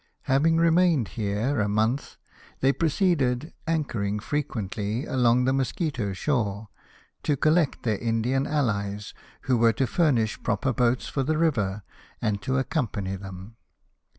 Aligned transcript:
Having 0.23 0.57
remained 0.57 1.09
here 1.09 1.59
a 1.61 1.69
month, 1.69 2.17
they 2.61 2.73
proceeded, 2.73 3.53
anchoring 3.67 4.17
frequently, 4.17 5.05
along 5.05 5.45
the 5.45 5.53
Mosquito 5.53 6.11
shore, 6.13 6.69
to 7.21 7.37
collect 7.37 7.83
their 7.83 7.99
Indian 7.99 8.45
alhes, 8.47 9.13
who 9.41 9.55
were 9.59 9.73
to 9.73 9.85
furnish 9.85 10.41
proper 10.41 10.73
boats 10.73 11.07
for 11.07 11.21
the 11.21 11.37
river, 11.37 11.83
and 12.19 12.41
to 12.41 12.57
accompany 12.57 13.15
them. 13.15 13.57